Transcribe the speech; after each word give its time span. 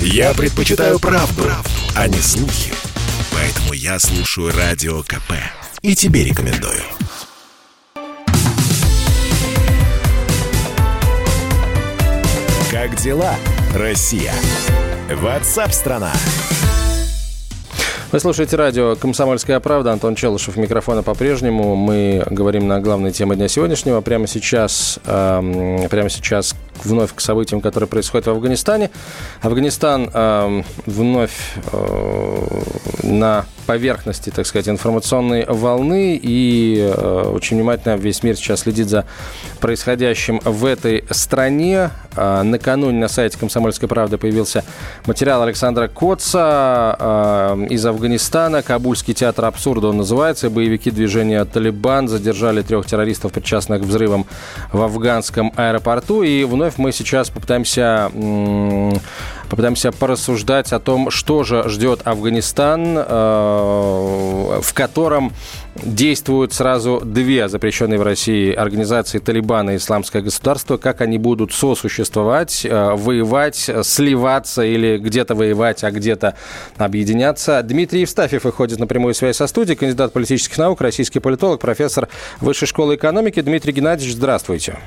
Я 0.00 0.34
предпочитаю 0.34 0.98
правду, 0.98 1.42
правду, 1.42 1.70
а 1.94 2.08
не 2.08 2.18
слухи. 2.18 2.72
Поэтому 3.32 3.72
я 3.72 3.98
слушаю 3.98 4.52
Радио 4.56 5.02
КП. 5.02 5.32
И 5.82 5.94
тебе 5.94 6.24
рекомендую. 6.24 6.80
Как 12.70 12.96
дела, 12.96 13.34
Россия? 13.74 14.32
Ватсап-страна! 15.10 16.12
Вы 18.12 18.20
слушаете 18.20 18.56
радио 18.56 18.94
«Комсомольская 18.94 19.58
правда». 19.58 19.92
Антон 19.92 20.14
Челышев, 20.14 20.56
микрофона 20.56 21.02
по-прежнему. 21.02 21.74
Мы 21.74 22.24
говорим 22.30 22.68
на 22.68 22.80
главной 22.80 23.10
теме 23.10 23.34
дня 23.34 23.48
сегодняшнего. 23.48 24.00
Прямо 24.00 24.28
сейчас, 24.28 25.00
э, 25.04 25.86
прямо 25.90 26.08
сейчас 26.08 26.54
вновь 26.84 27.14
к 27.14 27.20
событиям, 27.20 27.60
которые 27.60 27.88
происходят 27.88 28.26
в 28.26 28.30
Афганистане. 28.30 28.90
Афганистан 29.42 30.10
э, 30.12 30.62
вновь 30.86 31.56
э, 31.72 32.60
на 33.02 33.46
поверхности, 33.66 34.30
так 34.30 34.46
сказать, 34.46 34.68
информационной 34.68 35.44
волны, 35.46 36.18
и 36.20 36.78
э, 36.78 37.30
очень 37.34 37.56
внимательно 37.56 37.96
весь 37.96 38.22
мир 38.22 38.36
сейчас 38.36 38.60
следит 38.60 38.88
за 38.88 39.04
происходящим 39.60 40.40
в 40.44 40.64
этой 40.64 41.04
стране. 41.10 41.90
Э, 42.14 42.42
накануне 42.42 42.98
на 42.98 43.08
сайте 43.08 43.38
«Комсомольской 43.38 43.88
правды» 43.88 44.18
появился 44.18 44.64
материал 45.06 45.42
Александра 45.42 45.88
Коца 45.88 46.96
э, 46.98 47.66
из 47.70 47.84
Афганистана. 47.84 48.62
Кабульский 48.62 49.14
театр 49.14 49.44
абсурда 49.44 49.88
он 49.88 49.98
называется. 49.98 50.48
Боевики 50.48 50.90
движения 50.90 51.44
«Талибан» 51.44 52.08
задержали 52.08 52.62
трех 52.62 52.86
террористов, 52.86 53.32
причастных 53.32 53.82
к 53.82 53.84
взрывам 53.84 54.26
в 54.72 54.80
афганском 54.82 55.52
аэропорту. 55.56 56.22
И 56.22 56.44
вновь 56.44 56.65
мы 56.76 56.92
сейчас 56.92 57.30
попытаемся 57.30 58.10
попытаемся 59.48 59.92
порассуждать 59.92 60.72
о 60.72 60.80
том, 60.80 61.10
что 61.10 61.44
же 61.44 61.68
ждет 61.68 62.00
Афганистан, 62.04 62.98
э, 62.98 64.60
в 64.62 64.74
котором 64.74 65.32
действуют 65.76 66.52
сразу 66.52 67.00
две 67.04 67.48
запрещенные 67.48 67.98
в 67.98 68.02
России 68.02 68.52
организации 68.52 69.18
Талибана 69.18 69.70
и 69.70 69.76
Исламское 69.76 70.22
государство, 70.22 70.78
как 70.78 71.00
они 71.00 71.18
будут 71.18 71.52
сосуществовать, 71.52 72.64
э, 72.64 72.94
воевать, 72.94 73.70
сливаться 73.82 74.62
или 74.64 74.98
где-то 74.98 75.34
воевать, 75.34 75.84
а 75.84 75.90
где-то 75.90 76.34
объединяться. 76.76 77.62
Дмитрий 77.62 78.00
Евстафьев 78.00 78.44
выходит 78.44 78.78
на 78.78 78.86
прямую 78.86 79.14
связь 79.14 79.36
со 79.36 79.46
студией, 79.46 79.76
кандидат 79.76 80.12
политических 80.12 80.58
наук, 80.58 80.80
российский 80.80 81.20
политолог, 81.20 81.60
профессор 81.60 82.08
Высшей 82.40 82.66
школы 82.66 82.96
экономики. 82.96 83.40
Дмитрий 83.40 83.72
Геннадьевич, 83.72 84.14
здравствуйте. 84.14 84.78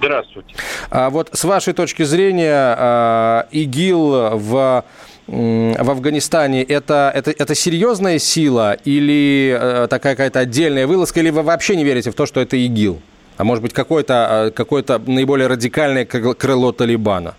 Здравствуйте. 0.00 0.54
А 0.90 1.10
вот 1.10 1.28
с 1.32 1.44
вашей 1.44 1.74
точки 1.74 2.04
зрения, 2.04 2.74
а, 2.78 3.46
ИГИЛ 3.50 4.38
в 4.38 4.84
в 5.26 5.90
Афганистане 5.90 6.64
это, 6.64 7.12
это, 7.14 7.30
это 7.30 7.54
серьезная 7.54 8.18
сила 8.18 8.72
или 8.72 9.56
э, 9.56 9.86
такая 9.88 10.14
какая-то 10.14 10.40
отдельная 10.40 10.88
вылазка, 10.88 11.20
или 11.20 11.30
вы 11.30 11.42
вообще 11.42 11.76
не 11.76 11.84
верите 11.84 12.10
в 12.10 12.16
то, 12.16 12.26
что 12.26 12.40
это 12.40 12.56
ИГИЛ? 12.56 13.00
А 13.36 13.44
может 13.44 13.62
быть, 13.62 13.72
какое-то 13.72 14.14
а, 14.46 14.50
какое 14.50 14.84
наиболее 15.06 15.46
радикальное 15.46 16.04
крыло 16.04 16.72
Талибана? 16.72 17.36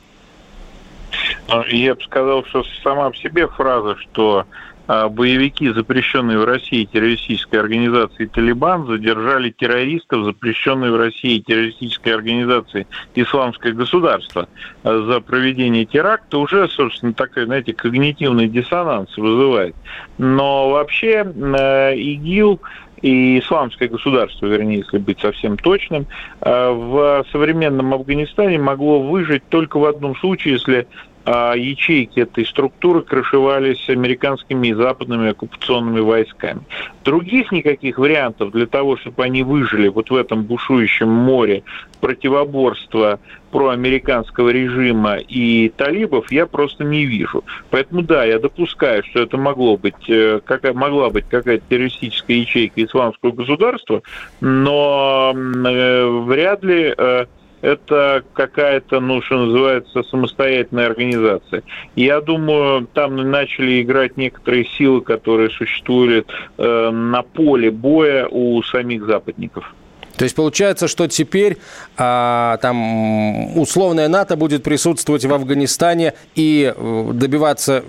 Я 1.67 1.95
бы 1.95 2.01
сказал, 2.03 2.45
что 2.45 2.63
сама 2.81 3.09
по 3.09 3.17
себе 3.17 3.45
фраза, 3.47 3.97
что 3.97 4.39
а, 4.39 4.45
боевики, 4.87 5.69
запрещенные 5.69 6.37
в 6.37 6.43
России 6.43 6.85
террористической 6.85 7.59
организации 7.59 8.25
«Талибан», 8.25 8.87
задержали 8.87 9.51
террористов, 9.51 10.25
запрещенные 10.25 10.91
в 10.91 10.97
России 10.97 11.39
террористической 11.39 12.13
организации 12.13 12.87
«Исламское 13.15 13.73
государство» 13.73 14.47
а, 14.83 15.01
за 15.01 15.21
проведение 15.21 15.85
теракта, 15.85 16.37
уже, 16.37 16.67
собственно, 16.69 17.13
такой, 17.13 17.45
знаете, 17.45 17.73
когнитивный 17.73 18.47
диссонанс 18.47 19.15
вызывает. 19.17 19.75
Но 20.17 20.69
вообще 20.71 21.25
а, 21.25 21.93
ИГИЛ 21.93 22.59
и 23.01 23.39
исламское 23.39 23.89
государство, 23.89 24.45
вернее, 24.45 24.77
если 24.79 24.99
быть 24.99 25.19
совсем 25.19 25.57
точным, 25.57 26.05
в 26.39 27.25
современном 27.31 27.95
Афганистане 27.95 28.59
могло 28.59 29.01
выжить 29.01 29.41
только 29.49 29.77
в 29.77 29.85
одном 29.85 30.15
случае, 30.17 30.53
если 30.53 30.75
а 30.81 30.85
ячейки 31.25 32.21
этой 32.21 32.45
структуры 32.45 33.01
крышевались 33.01 33.89
американскими 33.89 34.69
и 34.69 34.73
западными 34.73 35.29
оккупационными 35.29 35.99
войсками. 35.99 36.61
Других 37.03 37.51
никаких 37.51 37.97
вариантов 37.97 38.51
для 38.51 38.65
того, 38.65 38.97
чтобы 38.97 39.23
они 39.23 39.43
выжили 39.43 39.87
вот 39.87 40.09
в 40.09 40.15
этом 40.15 40.43
бушующем 40.43 41.09
море 41.09 41.63
противоборства 41.99 43.19
проамериканского 43.51 44.49
режима 44.49 45.17
и 45.17 45.69
талибов 45.69 46.31
я 46.31 46.45
просто 46.45 46.83
не 46.83 47.05
вижу. 47.05 47.43
Поэтому 47.69 48.01
да, 48.01 48.23
я 48.23 48.39
допускаю, 48.39 49.03
что 49.03 49.21
это 49.21 49.37
могло 49.37 49.77
быть, 49.77 50.09
э, 50.09 50.39
какая, 50.43 50.73
могла 50.73 51.09
быть 51.09 51.25
какая-то 51.29 51.63
террористическая 51.69 52.37
ячейка 52.37 52.83
исламского 52.83 53.31
государства, 53.31 54.01
но 54.39 55.33
э, 55.35 56.23
вряд 56.25 56.63
ли 56.63 56.93
э, 56.97 57.25
это 57.61 58.23
какая-то, 58.33 58.99
ну, 58.99 59.21
что 59.21 59.45
называется, 59.45 60.03
самостоятельная 60.03 60.87
организация. 60.87 61.63
Я 61.95 62.21
думаю, 62.21 62.87
там 62.93 63.15
начали 63.15 63.81
играть 63.81 64.17
некоторые 64.17 64.65
силы, 64.65 65.01
которые 65.01 65.49
существуют 65.49 66.31
э, 66.57 66.89
на 66.89 67.21
поле 67.21 67.71
боя 67.71 68.27
у 68.27 68.61
самих 68.63 69.05
западников. 69.05 69.73
То 70.17 70.23
есть 70.23 70.35
получается, 70.35 70.87
что 70.87 71.07
теперь 71.07 71.57
а, 71.97 72.57
там 72.57 73.57
условная 73.57 74.07
НАТО 74.07 74.35
будет 74.35 74.63
присутствовать 74.63 75.25
в 75.25 75.33
Афганистане 75.33 76.13
и 76.35 76.73
э, 76.75 77.09
добиваться 77.13 77.83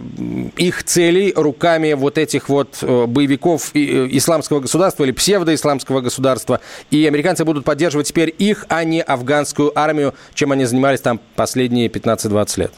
их 0.56 0.84
целей 0.84 1.32
руками 1.34 1.92
вот 1.94 2.18
этих 2.18 2.48
вот 2.48 2.78
э, 2.82 3.06
боевиков 3.06 3.70
э, 3.74 4.08
исламского 4.12 4.60
государства 4.60 5.04
или 5.04 5.12
псевдоисламского 5.12 6.00
государства. 6.00 6.60
И 6.90 7.06
американцы 7.06 7.44
будут 7.44 7.64
поддерживать 7.64 8.08
теперь 8.08 8.34
их, 8.38 8.66
а 8.68 8.84
не 8.84 9.02
афганскую 9.02 9.76
армию, 9.78 10.14
чем 10.34 10.52
они 10.52 10.64
занимались 10.64 11.00
там 11.00 11.20
последние 11.36 11.88
15-20 11.88 12.60
лет. 12.60 12.72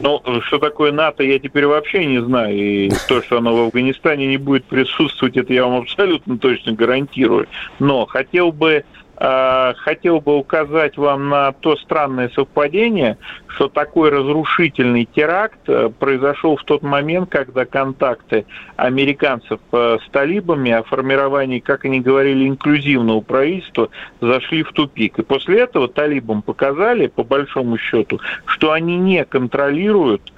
Ну, 0.00 0.22
что 0.42 0.58
такое 0.58 0.92
НАТО, 0.92 1.22
я 1.22 1.38
теперь 1.38 1.66
вообще 1.66 2.04
не 2.06 2.20
знаю. 2.22 2.56
И 2.56 2.90
то, 3.08 3.22
что 3.22 3.38
оно 3.38 3.54
в 3.54 3.60
Афганистане 3.66 4.26
не 4.26 4.36
будет 4.36 4.64
присутствовать, 4.64 5.36
это 5.36 5.52
я 5.52 5.64
вам 5.64 5.82
абсолютно 5.82 6.38
точно 6.38 6.72
гарантирую. 6.72 7.46
Но 7.78 8.06
хотел 8.06 8.52
бы 8.52 8.84
хотел 9.24 10.20
бы 10.20 10.36
указать 10.36 10.96
вам 10.96 11.28
на 11.28 11.52
то 11.52 11.76
странное 11.76 12.28
совпадение, 12.34 13.18
что 13.54 13.68
такой 13.68 14.10
разрушительный 14.10 15.04
теракт 15.04 15.60
э, 15.68 15.90
произошел 15.96 16.56
в 16.56 16.64
тот 16.64 16.82
момент, 16.82 17.30
когда 17.30 17.64
контакты 17.64 18.46
американцев 18.76 19.60
э, 19.72 19.98
с 20.04 20.10
талибами 20.10 20.72
о 20.72 20.82
формировании, 20.82 21.60
как 21.60 21.84
они 21.84 22.00
говорили, 22.00 22.48
инклюзивного 22.48 23.20
правительства 23.20 23.90
зашли 24.20 24.62
в 24.62 24.72
тупик. 24.72 25.18
И 25.18 25.22
после 25.22 25.60
этого 25.60 25.88
талибам 25.88 26.42
показали, 26.42 27.06
по 27.06 27.22
большому 27.22 27.78
счету, 27.78 28.20
что 28.46 28.72
они 28.72 28.96
не 28.96 29.24
контролируют 29.24 30.32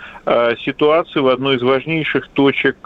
ситуацию 0.64 1.24
в 1.24 1.28
одной 1.28 1.56
из 1.56 1.62
важнейших 1.62 2.28
точек 2.28 2.76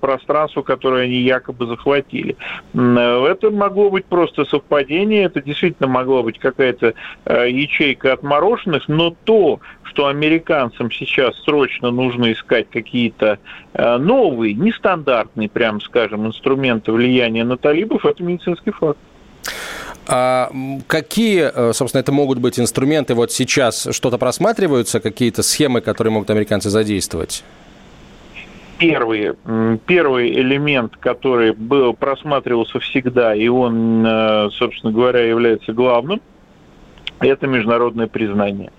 пространства, 0.00 0.62
которое 0.62 1.04
они 1.04 1.16
якобы 1.16 1.66
захватили. 1.66 2.34
Это 2.72 3.50
могло 3.50 3.90
быть 3.90 4.06
просто 4.06 4.46
совпадение, 4.46 5.21
это 5.24 5.42
действительно 5.42 5.88
могла 5.88 6.22
быть 6.22 6.38
какая-то 6.38 6.94
э, 7.24 7.50
ячейка 7.50 8.12
отмороженных, 8.12 8.88
но 8.88 9.14
то, 9.24 9.60
что 9.84 10.06
американцам 10.06 10.90
сейчас 10.90 11.34
срочно 11.44 11.90
нужно 11.90 12.32
искать 12.32 12.68
какие-то 12.70 13.38
э, 13.74 13.96
новые, 13.98 14.54
нестандартные, 14.54 15.48
прям 15.48 15.80
скажем, 15.80 16.26
инструменты 16.26 16.92
влияния 16.92 17.44
на 17.44 17.56
талибов, 17.56 18.04
это 18.04 18.22
медицинский 18.22 18.70
факт. 18.70 18.98
А 20.06 20.50
какие, 20.88 21.50
э, 21.54 21.72
собственно, 21.72 22.00
это 22.00 22.12
могут 22.12 22.38
быть 22.38 22.58
инструменты? 22.58 23.14
Вот 23.14 23.32
сейчас 23.32 23.88
что-то 23.92 24.18
просматриваются, 24.18 25.00
какие-то 25.00 25.42
схемы, 25.42 25.80
которые 25.80 26.12
могут 26.12 26.30
американцы 26.30 26.70
задействовать? 26.70 27.44
Первый, 28.82 29.32
первый 29.86 30.32
элемент, 30.32 30.96
который 30.96 31.52
был, 31.52 31.94
просматривался 31.94 32.80
всегда, 32.80 33.34
и 33.34 33.48
он, 33.48 34.04
э, 34.06 34.50
собственно 34.52 34.92
говоря, 34.92 35.20
является 35.20 35.72
главным, 35.72 36.20
это 37.20 37.46
международное 37.46 38.08
признание. 38.08 38.72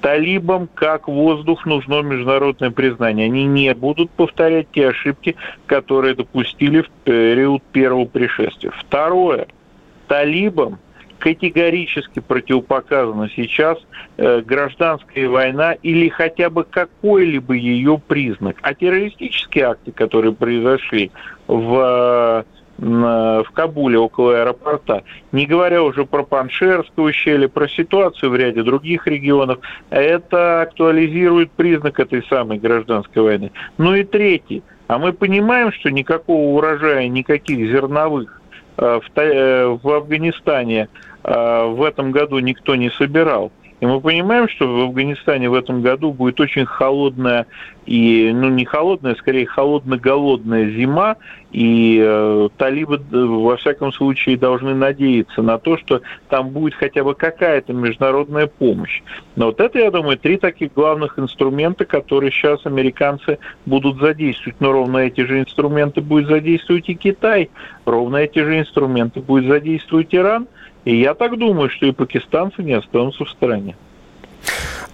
Талибам, 0.00 0.68
как 0.74 1.08
воздух, 1.08 1.66
нужно 1.66 2.02
международное 2.02 2.70
признание. 2.70 3.26
Они 3.26 3.46
не 3.46 3.74
будут 3.74 4.10
повторять 4.10 4.68
те 4.72 4.88
ошибки, 4.88 5.34
которые 5.66 6.14
допустили 6.14 6.82
в 6.82 6.90
период 7.04 7.62
первого 7.72 8.04
пришествия. 8.04 8.70
Второе. 8.70 9.48
Талибам 10.06 10.78
категорически 11.18 12.20
противопоказана 12.20 13.28
сейчас 13.34 13.78
э, 14.16 14.40
гражданская 14.40 15.28
война 15.28 15.72
или 15.72 16.08
хотя 16.08 16.50
бы 16.50 16.64
какой-либо 16.64 17.54
ее 17.54 18.00
признак. 18.06 18.56
А 18.62 18.74
террористические 18.74 19.66
акты, 19.66 19.92
которые 19.92 20.32
произошли 20.32 21.10
в 21.46 22.44
в 22.78 23.46
Кабуле 23.54 23.98
около 23.98 24.38
аэропорта, 24.38 25.02
не 25.32 25.46
говоря 25.46 25.82
уже 25.82 26.06
про 26.06 26.22
Паншерское 26.22 27.06
ущелье, 27.06 27.48
про 27.48 27.68
ситуацию 27.68 28.30
в 28.30 28.36
ряде 28.36 28.62
других 28.62 29.08
регионов, 29.08 29.58
это 29.90 30.62
актуализирует 30.62 31.50
признак 31.50 31.98
этой 31.98 32.22
самой 32.28 32.58
гражданской 32.58 33.20
войны. 33.20 33.50
Ну 33.78 33.96
и 33.96 34.04
третий. 34.04 34.62
А 34.86 34.98
мы 34.98 35.12
понимаем, 35.12 35.72
что 35.72 35.90
никакого 35.90 36.56
урожая, 36.56 37.08
никаких 37.08 37.68
зерновых 37.68 38.40
в, 38.76 39.02
в 39.82 39.88
Афганистане 39.88 40.88
в 41.24 41.82
этом 41.86 42.12
году 42.12 42.38
никто 42.38 42.74
не 42.76 42.90
собирал. 42.90 43.52
И 43.80 43.86
мы 43.86 44.00
понимаем, 44.00 44.48
что 44.48 44.66
в 44.66 44.80
Афганистане 44.80 45.48
в 45.48 45.54
этом 45.54 45.82
году 45.82 46.12
будет 46.12 46.40
очень 46.40 46.64
холодная 46.64 47.46
и, 47.88 48.30
ну, 48.34 48.50
не 48.50 48.66
холодная, 48.66 49.14
скорее 49.14 49.46
холодно-голодная 49.46 50.68
зима, 50.72 51.16
и 51.52 51.98
э, 52.04 52.48
талибы, 52.58 52.96
э, 52.96 53.16
во 53.16 53.56
всяком 53.56 53.92
случае, 53.92 54.36
должны 54.36 54.74
надеяться 54.74 55.40
на 55.40 55.56
то, 55.56 55.78
что 55.78 56.02
там 56.28 56.50
будет 56.50 56.74
хотя 56.74 57.02
бы 57.02 57.14
какая-то 57.14 57.72
международная 57.72 58.46
помощь. 58.46 59.00
Но 59.36 59.46
вот 59.46 59.60
это, 59.60 59.78
я 59.78 59.90
думаю, 59.90 60.18
три 60.18 60.36
таких 60.36 60.74
главных 60.74 61.18
инструмента, 61.18 61.86
которые 61.86 62.30
сейчас 62.30 62.66
американцы 62.66 63.38
будут 63.64 63.98
задействовать. 64.00 64.60
Но 64.60 64.72
ровно 64.72 64.98
эти 64.98 65.22
же 65.22 65.40
инструменты 65.40 66.02
будет 66.02 66.28
задействовать 66.28 66.90
и 66.90 66.94
Китай, 66.94 67.48
ровно 67.86 68.16
эти 68.16 68.40
же 68.40 68.58
инструменты 68.58 69.20
будет 69.22 69.46
задействовать 69.46 70.14
Иран– 70.14 70.46
и 70.84 70.96
я 70.96 71.12
так 71.12 71.36
думаю, 71.36 71.68
что 71.68 71.84
и 71.84 71.92
пакистанцы 71.92 72.62
не 72.62 72.72
останутся 72.72 73.26
в 73.26 73.30
стороне. 73.30 73.76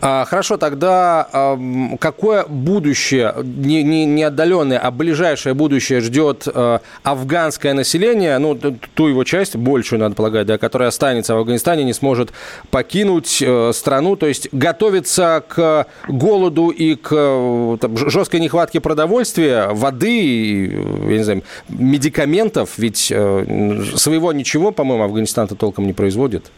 А, 0.06 0.26
хорошо, 0.26 0.58
тогда 0.58 1.56
какое 1.98 2.44
будущее, 2.44 3.34
не, 3.42 3.82
не, 3.82 4.04
не 4.04 4.24
отдаленное, 4.24 4.78
а 4.78 4.90
ближайшее 4.90 5.54
будущее 5.54 6.02
ждет 6.02 6.46
э, 6.46 6.78
афганское 7.02 7.72
население, 7.72 8.36
ну, 8.36 8.54
ту 8.54 9.06
его 9.06 9.24
часть, 9.24 9.56
большую, 9.56 10.00
надо 10.00 10.14
полагать, 10.14 10.46
да, 10.46 10.58
которая 10.58 10.90
останется 10.90 11.34
в 11.34 11.38
Афганистане, 11.38 11.84
не 11.84 11.94
сможет 11.94 12.34
покинуть 12.70 13.40
э, 13.40 13.70
страну, 13.72 14.16
то 14.16 14.26
есть 14.26 14.48
готовиться 14.52 15.42
к 15.48 15.86
голоду 16.06 16.68
и 16.68 16.96
к 16.96 17.08
э, 17.10 17.78
там, 17.80 17.96
жесткой 17.96 18.40
нехватке 18.40 18.82
продовольствия, 18.82 19.68
воды, 19.68 20.66
я 20.66 21.16
не 21.16 21.24
знаю, 21.24 21.42
медикаментов, 21.70 22.76
ведь 22.76 23.06
своего 23.06 24.34
ничего, 24.34 24.70
по-моему, 24.70 25.04
Афганистан-то 25.04 25.54
толком 25.54 25.86
не 25.86 25.94
производит. 25.94 26.50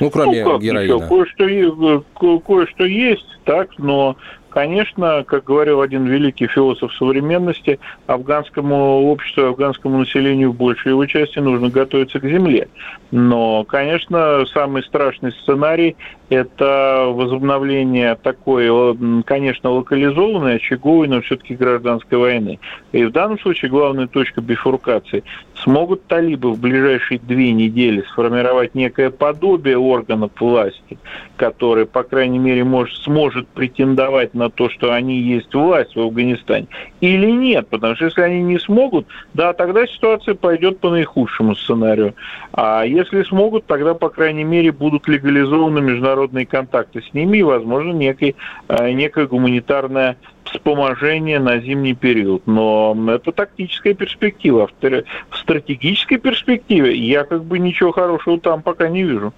Ну, 0.00 0.10
кроме 0.10 0.44
ну, 0.44 0.58
героина. 0.58 1.08
Кое-что, 1.08 2.04
кое-что 2.40 2.84
есть, 2.84 3.26
так, 3.44 3.70
но 3.78 4.16
Конечно, 4.50 5.22
как 5.26 5.44
говорил 5.44 5.82
один 5.82 6.06
великий 6.06 6.46
философ 6.46 6.94
современности, 6.94 7.78
афганскому 8.06 9.10
обществу, 9.10 9.44
афганскому 9.44 9.98
населению 9.98 10.52
в 10.52 10.56
большей 10.56 10.92
его 10.92 11.04
части 11.06 11.38
нужно 11.38 11.68
готовиться 11.68 12.20
к 12.20 12.24
земле. 12.24 12.68
Но, 13.10 13.64
конечно, 13.64 14.44
самый 14.52 14.82
страшный 14.82 15.32
сценарий– 15.32 15.96
это 16.30 17.06
возобновление 17.08 18.14
такой, 18.14 18.96
конечно, 19.24 19.70
локализованной, 19.70 20.56
очаговой, 20.56 21.08
но 21.08 21.20
все-таки 21.20 21.54
гражданской 21.54 22.16
войны. 22.16 22.58
И 22.92 23.04
в 23.04 23.12
данном 23.12 23.38
случае 23.38 23.70
главная 23.70 24.06
точка 24.06 24.40
бифуркации– 24.40 25.22
смогут 25.66 26.06
талибы 26.06 26.52
в 26.52 26.60
ближайшие 26.60 27.18
две 27.18 27.52
недели 27.52 28.02
сформировать 28.12 28.76
некое 28.76 29.10
подобие 29.10 29.76
органов 29.76 30.30
власти, 30.38 30.96
который, 31.36 31.86
по 31.86 32.04
крайней 32.04 32.38
мере, 32.38 32.62
может, 32.62 32.96
сможет 32.98 33.48
претендовать 33.48 34.32
на 34.32 34.45
то, 34.48 34.68
что 34.70 34.92
они 34.92 35.20
есть 35.20 35.54
власть 35.54 35.94
в 35.96 36.00
Афганистане, 36.00 36.66
или 37.00 37.30
нет, 37.30 37.68
потому 37.68 37.96
что 37.96 38.06
если 38.06 38.22
они 38.22 38.42
не 38.42 38.58
смогут, 38.58 39.06
да, 39.34 39.52
тогда 39.52 39.86
ситуация 39.86 40.34
пойдет 40.34 40.80
по 40.80 40.90
наихудшему 40.90 41.54
сценарию. 41.54 42.14
А 42.52 42.84
если 42.84 43.22
смогут, 43.22 43.66
тогда, 43.66 43.94
по 43.94 44.08
крайней 44.08 44.44
мере, 44.44 44.72
будут 44.72 45.08
легализованы 45.08 45.80
международные 45.80 46.46
контакты 46.46 47.02
с 47.02 47.14
ними 47.14 47.38
и, 47.38 47.42
возможно, 47.42 47.92
некий, 47.92 48.36
э, 48.68 48.92
некая 48.92 49.26
гуманитарная 49.26 50.16
вспоможение 50.44 51.38
на 51.38 51.58
зимний 51.60 51.94
период. 51.94 52.46
Но 52.46 52.96
это 53.08 53.32
тактическая 53.32 53.94
перспектива. 53.94 54.70
В 54.80 55.36
стратегической 55.36 56.18
перспективе 56.18 56.96
я 56.96 57.24
как 57.24 57.44
бы 57.44 57.58
ничего 57.58 57.92
хорошего 57.92 58.38
там 58.40 58.62
пока 58.62 58.88
не 58.88 59.02
вижу. 59.02 59.32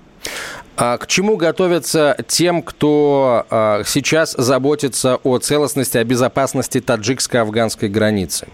А 0.77 0.97
к 0.97 1.09
чему 1.09 1.37
готовятся 1.37 2.17
тем, 2.29 2.63
кто 2.63 3.47
а, 3.51 3.83
сейчас 3.85 4.35
заботится 4.39 5.17
о 5.25 5.39
целостности, 5.39 5.99
о 5.99 6.05
безопасности 6.05 6.79
таджикско-афганской 6.79 7.89
границы? 7.89 8.47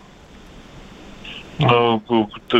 А, 1.62 2.00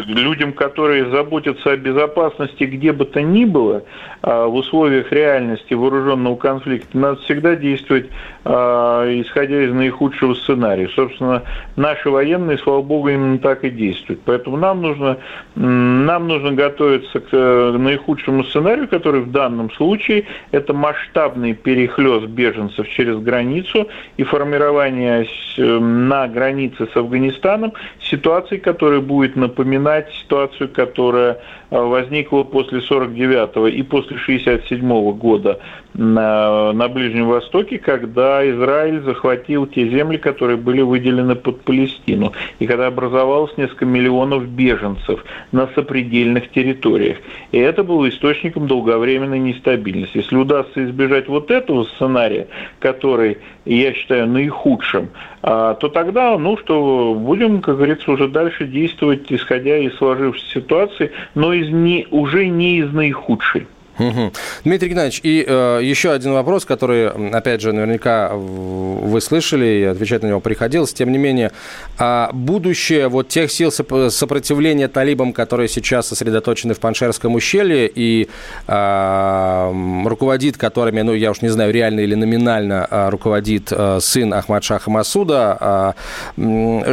людям, 0.06 0.52
которые 0.52 1.10
заботятся 1.10 1.72
о 1.72 1.76
безопасности 1.76 2.64
где 2.64 2.92
бы 2.92 3.04
то 3.04 3.22
ни 3.22 3.44
было, 3.44 3.82
а, 4.22 4.46
в 4.46 4.54
условиях 4.54 5.10
реальности 5.10 5.74
вооруженного 5.74 6.36
конфликта, 6.36 6.96
надо 6.96 7.20
всегда 7.22 7.56
действовать 7.56 8.06
а, 8.46 9.04
исходя 9.22 9.62
из 9.62 9.72
наихудшего 9.72 10.34
сценария. 10.34 10.88
Собственно, 10.94 11.42
наши 11.76 12.10
военные, 12.10 12.58
слава 12.58 12.82
богу, 12.82 13.08
именно 13.08 13.38
так 13.38 13.64
и 13.64 13.70
действуют. 13.70 14.20
Поэтому 14.26 14.58
нам 14.58 14.82
нужно, 14.82 15.16
нам 15.54 16.28
нужно 16.28 16.52
готовиться 16.52 17.20
к 17.20 17.28
э, 17.32 17.76
наихудшему 17.78 18.44
сценарию, 18.44 18.86
который 18.86 19.22
в 19.22 19.30
данном 19.30 19.70
случае 19.72 20.26
это 20.50 20.74
масштабный 20.74 21.54
перехлест 21.54 22.26
беженцев 22.26 22.86
через 22.88 23.16
границу 23.18 23.88
и 24.18 24.24
формирование 24.24 25.26
э, 25.56 25.62
на 25.62 26.28
границе 26.28 26.86
с 26.92 26.96
Афганистаном 26.96 27.72
ситуации, 27.98 28.58
которая 28.58 28.83
которая 28.84 29.00
будет 29.00 29.34
напоминать 29.34 30.12
ситуацию, 30.12 30.68
которая 30.68 31.38
э, 31.70 31.80
возникла 31.80 32.42
после 32.42 32.82
49 32.82 33.74
и 33.74 33.82
после 33.82 34.18
67 34.18 35.12
года 35.12 35.58
на, 35.94 36.72
на 36.72 36.88
Ближнем 36.88 37.28
Востоке, 37.28 37.78
когда 37.78 38.46
Израиль 38.50 39.00
захватил 39.00 39.66
те 39.66 39.88
земли, 39.88 40.18
которые 40.18 40.58
были 40.58 40.82
выделены 40.82 41.34
под 41.34 41.62
Палестину, 41.62 42.32
и 42.58 42.66
когда 42.66 42.88
образовалось 42.88 43.56
несколько 43.56 43.86
миллионов 43.86 44.46
беженцев 44.48 45.24
на 45.50 45.66
сопредельных 45.68 46.50
территориях. 46.50 47.16
И 47.52 47.58
это 47.58 47.84
было 47.84 48.06
источником 48.10 48.66
долговременной 48.66 49.38
нестабильности. 49.38 50.18
Если 50.18 50.36
удастся 50.36 50.84
избежать 50.84 51.28
вот 51.28 51.50
этого 51.50 51.84
сценария, 51.84 52.48
который, 52.80 53.38
я 53.64 53.92
считаю, 53.94 54.26
наихудшим, 54.26 55.08
а, 55.42 55.74
то 55.74 55.88
тогда, 55.88 56.36
ну 56.38 56.56
что, 56.56 57.14
будем, 57.14 57.60
как 57.60 57.76
говорится, 57.76 58.10
уже 58.10 58.28
дальше 58.28 58.66
действовать, 58.66 59.32
исходя 59.32 59.78
из 59.78 59.94
сложившейся 59.96 60.60
ситуации, 60.60 61.12
но 61.34 61.52
из 61.52 61.70
не, 61.70 62.06
уже 62.10 62.46
не 62.46 62.78
из 62.78 62.92
наихудшей. 62.92 63.66
Угу. 63.98 64.32
Дмитрий 64.64 64.88
Геннадьевич, 64.88 65.20
и 65.22 65.44
э, 65.46 65.80
еще 65.82 66.10
один 66.10 66.32
вопрос, 66.32 66.64
который, 66.64 67.08
опять 67.08 67.60
же, 67.60 67.72
наверняка 67.72 68.32
вы 68.34 69.20
слышали, 69.20 69.66
и 69.66 69.82
отвечать 69.84 70.22
на 70.22 70.28
него 70.28 70.40
приходилось. 70.40 70.92
Тем 70.92 71.12
не 71.12 71.18
менее, 71.18 71.52
а 71.98 72.30
будущее 72.32 73.08
вот 73.08 73.28
тех 73.28 73.50
сил 73.52 73.70
сопротивления 73.70 74.88
талибам, 74.88 75.32
которые 75.32 75.68
сейчас 75.68 76.08
сосредоточены 76.08 76.74
в 76.74 76.80
Паншерском 76.80 77.34
ущелье 77.34 77.90
и 77.92 78.28
а, 78.66 79.72
руководит 80.04 80.56
которыми, 80.56 81.02
ну, 81.02 81.14
я 81.14 81.30
уж 81.30 81.42
не 81.42 81.48
знаю, 81.48 81.72
реально 81.72 82.00
или 82.00 82.14
номинально 82.14 82.86
а, 82.90 83.10
руководит 83.10 83.68
а, 83.70 83.98
сын 84.00 84.34
Ахмад 84.34 84.64
Шаха 84.64 84.90
Масуда, 84.90 85.56
а, 85.60 85.94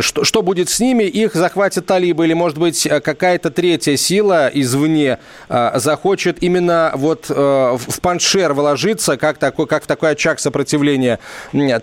что, 0.01 0.23
что 0.23 0.41
будет 0.41 0.69
с 0.69 0.79
ними? 0.79 1.03
Их 1.03 1.33
захватят 1.33 1.85
талибы 1.85 2.25
или, 2.25 2.33
может 2.33 2.57
быть, 2.57 2.87
какая-то 3.03 3.49
третья 3.49 3.95
сила 3.95 4.49
извне 4.53 5.17
а, 5.49 5.79
захочет 5.79 6.41
именно 6.41 6.90
вот 6.95 7.29
э, 7.29 7.33
в 7.33 8.01
паншер 8.01 8.53
вложиться, 8.53 9.17
как, 9.17 9.37
такой, 9.37 9.67
как 9.67 9.83
в 9.83 9.87
такой 9.87 10.11
очаг 10.11 10.39
сопротивления 10.39 11.19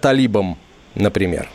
талибам, 0.00 0.56
например? 0.94 1.48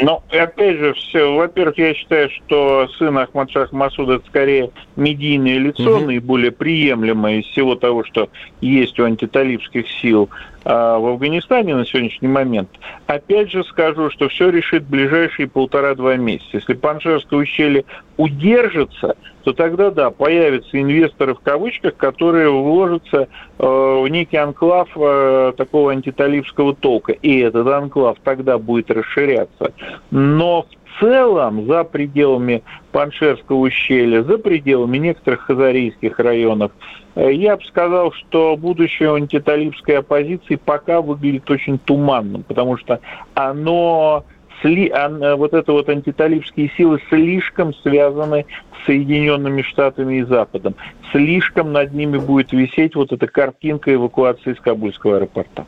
Ну, 0.00 0.22
опять 0.30 0.76
же, 0.76 0.94
все. 0.94 1.34
Во-первых, 1.34 1.76
я 1.78 1.94
считаю, 1.94 2.30
что 2.30 2.88
сын 2.98 3.18
Ахмад 3.18 3.50
Шах 3.50 3.72
Масуда 3.72 4.14
это 4.14 4.26
скорее 4.26 4.70
медийное 4.96 5.58
лицо, 5.58 5.96
угу. 5.96 6.06
наиболее 6.06 6.52
приемлемое 6.52 7.40
из 7.40 7.46
всего 7.46 7.74
того, 7.74 8.04
что 8.04 8.28
есть 8.60 8.98
у 9.00 9.04
антиталибских 9.04 9.88
сил 10.00 10.30
а, 10.64 10.98
в 10.98 11.06
Афганистане 11.06 11.74
на 11.74 11.84
сегодняшний 11.84 12.28
момент. 12.28 12.68
Опять 13.06 13.50
же 13.50 13.64
скажу, 13.64 14.10
что 14.10 14.28
все 14.28 14.50
решит 14.50 14.84
ближайшие 14.84 15.48
полтора-два 15.48 16.16
месяца. 16.16 16.48
Если 16.52 16.74
Паншерское 16.74 17.40
ущелье 17.40 17.84
удержится, 18.16 19.16
то 19.48 19.54
тогда, 19.54 19.90
да, 19.90 20.10
появятся 20.10 20.78
инвесторы 20.78 21.34
в 21.34 21.40
кавычках, 21.40 21.96
которые 21.96 22.50
вложатся 22.50 23.28
э, 23.58 23.66
в 23.66 24.06
некий 24.08 24.36
анклав 24.36 24.90
э, 24.94 25.54
такого 25.56 25.92
антиталибского 25.92 26.74
толка. 26.74 27.12
И 27.12 27.38
этот 27.38 27.66
анклав 27.66 28.18
тогда 28.22 28.58
будет 28.58 28.90
расширяться. 28.90 29.72
Но 30.10 30.66
в 30.84 31.00
целом 31.00 31.66
за 31.66 31.84
пределами 31.84 32.62
Паншерского 32.92 33.56
ущелья, 33.56 34.22
за 34.22 34.36
пределами 34.36 34.98
некоторых 34.98 35.40
хазарийских 35.40 36.18
районов, 36.18 36.70
э, 37.14 37.32
я 37.32 37.56
бы 37.56 37.64
сказал, 37.64 38.12
что 38.12 38.54
будущее 38.58 39.14
антиталибской 39.14 39.96
оппозиции 39.96 40.56
пока 40.56 41.00
выглядит 41.00 41.50
очень 41.50 41.78
туманным, 41.78 42.42
потому 42.42 42.76
что 42.76 43.00
оно 43.32 44.26
сли, 44.60 44.88
а, 44.88 45.36
вот 45.36 45.54
это 45.54 45.72
вот 45.72 45.88
антиталибские 45.88 46.70
силы 46.76 47.00
слишком 47.08 47.74
связаны 47.74 48.46
с 48.82 48.86
Соединенными 48.86 49.62
Штатами 49.62 50.20
и 50.20 50.22
Западом. 50.22 50.74
Слишком 51.12 51.72
над 51.72 51.92
ними 51.92 52.18
будет 52.18 52.52
висеть 52.52 52.94
вот 52.94 53.12
эта 53.12 53.26
картинка 53.26 53.92
эвакуации 53.92 54.52
из 54.52 54.60
Кабульского 54.60 55.16
аэропорта. 55.16 55.66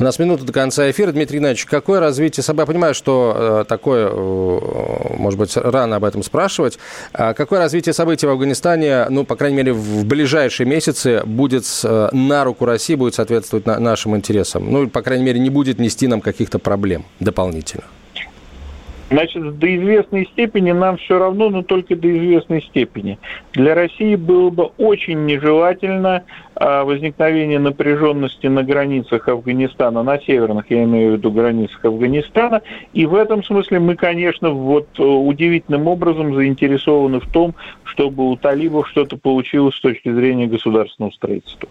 У 0.00 0.02
нас 0.02 0.18
минута 0.18 0.44
до 0.44 0.52
конца 0.54 0.90
эфира. 0.90 1.12
Дмитрий 1.12 1.38
Геннадьевич, 1.38 1.66
какое 1.66 2.00
развитие 2.00 2.42
событий? 2.42 2.62
Я 2.62 2.66
понимаю, 2.66 2.94
что 2.94 3.34
э, 3.36 3.64
такое, 3.68 4.08
э, 4.08 5.16
может 5.18 5.38
быть, 5.38 5.54
рано 5.56 5.96
об 5.96 6.04
этом 6.04 6.22
спрашивать. 6.22 6.78
А 7.12 7.34
какое 7.34 7.58
развитие 7.58 7.92
событий 7.92 8.26
в 8.26 8.30
Афганистане, 8.30 9.06
ну, 9.10 9.24
по 9.24 9.36
крайней 9.36 9.58
мере, 9.58 9.72
в 9.74 10.06
ближайшие 10.06 10.66
месяцы 10.66 11.22
будет 11.26 11.64
э, 11.84 12.08
на 12.12 12.44
руку 12.44 12.64
России, 12.64 12.94
будет 12.94 13.14
соответствовать 13.14 13.66
на, 13.66 13.78
нашим 13.78 14.16
интересам? 14.16 14.72
Ну, 14.72 14.88
по 14.88 15.02
крайней 15.02 15.24
мере, 15.24 15.38
не 15.38 15.50
будет 15.50 15.78
нести 15.78 16.06
нам 16.06 16.22
каких-то 16.22 16.58
проблем 16.58 17.04
дополнительно? 17.18 17.84
Значит, 19.10 19.58
до 19.58 19.76
известной 19.76 20.24
степени 20.26 20.70
нам 20.70 20.96
все 20.96 21.18
равно, 21.18 21.50
но 21.50 21.62
только 21.62 21.96
до 21.96 22.08
известной 22.16 22.62
степени. 22.62 23.18
Для 23.52 23.74
России 23.74 24.14
было 24.14 24.50
бы 24.50 24.70
очень 24.78 25.26
нежелательно 25.26 26.22
а, 26.54 26.84
возникновение 26.84 27.58
напряженности 27.58 28.46
на 28.46 28.62
границах 28.62 29.26
Афганистана, 29.26 30.04
на 30.04 30.20
северных, 30.20 30.70
я 30.70 30.84
имею 30.84 31.10
в 31.10 31.16
виду, 31.16 31.32
границах 31.32 31.84
Афганистана. 31.84 32.62
И 32.92 33.04
в 33.04 33.16
этом 33.16 33.42
смысле 33.42 33.80
мы, 33.80 33.96
конечно, 33.96 34.50
вот 34.50 34.86
э, 34.98 35.02
удивительным 35.02 35.88
образом 35.88 36.32
заинтересованы 36.32 37.18
в 37.18 37.26
том, 37.32 37.54
чтобы 37.82 38.30
у 38.30 38.36
талибов 38.36 38.88
что-то 38.88 39.16
получилось 39.16 39.74
с 39.74 39.80
точки 39.80 40.12
зрения 40.12 40.46
государственного 40.46 41.10
строительства. 41.10 41.68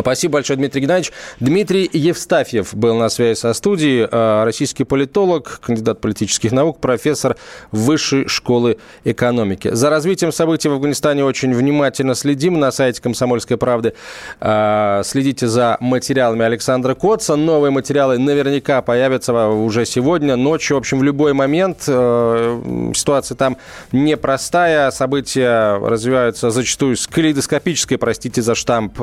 Спасибо 0.00 0.34
большое, 0.34 0.56
Дмитрий 0.56 0.82
Геннадьевич. 0.82 1.12
Дмитрий 1.40 1.90
Евстафьев 1.92 2.74
был 2.74 2.96
на 2.96 3.08
связи 3.08 3.36
со 3.38 3.52
студией, 3.52 4.06
а, 4.10 4.44
российский 4.44 4.84
политолог, 4.84 5.60
кандидат 5.60 6.00
политических 6.00 6.52
наук, 6.52 6.78
профессор 6.80 7.36
Высшей 7.72 8.28
школы 8.28 8.78
экономики. 9.04 9.70
За 9.72 9.90
развитием 9.90 10.30
событий 10.30 10.68
в 10.68 10.74
Афганистане 10.74 11.24
очень 11.24 11.52
внимательно 11.52 12.14
следим 12.14 12.60
на 12.60 12.70
сайте 12.70 13.02
«Комсомольской 13.02 13.56
правды». 13.56 13.94
А, 14.40 15.02
следите 15.04 15.48
за 15.48 15.76
материалами 15.80 16.44
Александра 16.44 16.94
Коца. 16.94 17.34
Новые 17.34 17.72
материалы 17.72 18.18
наверняка 18.18 18.82
появятся 18.82 19.48
уже 19.48 19.84
сегодня, 19.84 20.36
ночью, 20.36 20.76
в 20.76 20.78
общем, 20.78 21.00
в 21.00 21.02
любой 21.02 21.32
момент. 21.32 21.84
А, 21.88 22.92
ситуация 22.94 23.34
там 23.34 23.56
непростая, 23.90 24.90
события 24.92 25.76
развиваются 25.78 26.50
зачастую 26.50 26.96
с 26.96 27.06
калейдоскопической, 27.08 27.98
простите 27.98 28.42
за 28.42 28.54
штамп, 28.54 29.00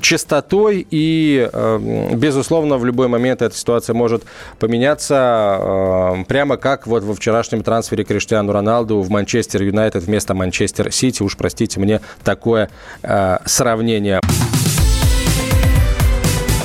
частотой, 0.00 0.86
и, 0.90 1.48
э, 1.52 2.10
безусловно, 2.14 2.78
в 2.78 2.84
любой 2.84 3.08
момент 3.08 3.42
эта 3.42 3.54
ситуация 3.56 3.94
может 3.94 4.24
поменяться, 4.58 5.58
э, 5.60 6.24
прямо 6.26 6.56
как 6.56 6.86
вот 6.86 7.04
во 7.04 7.14
вчерашнем 7.14 7.62
трансфере 7.62 8.04
Криштиану 8.04 8.52
Роналду 8.52 9.00
в 9.00 9.10
Манчестер 9.10 9.62
Юнайтед 9.62 10.04
вместо 10.04 10.34
Манчестер 10.34 10.92
Сити. 10.92 11.22
Уж 11.22 11.36
простите 11.36 11.80
мне 11.80 12.00
такое 12.24 12.70
э, 13.02 13.38
сравнение. 13.44 14.20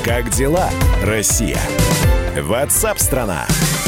Как 0.04 0.30
дела, 0.32 0.70
Россия? 1.04 1.60
Ватсап-страна! 2.42 3.46
страна 3.48 3.83